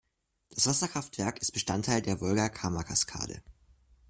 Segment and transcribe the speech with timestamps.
[0.49, 3.43] Das Wasserkraftwerk ist Bestandteil der Wolga-Kama-Kaskade.